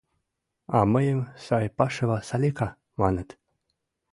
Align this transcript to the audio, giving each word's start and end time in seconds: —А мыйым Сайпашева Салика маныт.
—А 0.77 0.79
мыйым 0.93 1.21
Сайпашева 1.45 2.17
Салика 2.27 2.69
маныт. 2.99 3.29